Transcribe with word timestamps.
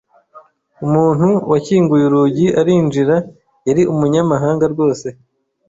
Umuntu 0.85 1.27
wakinguye 1.51 2.03
urugi 2.07 2.47
arinjira 2.59 3.15
yari 3.67 3.83
umunyamahanga 3.93 4.65
rwose. 4.73 5.07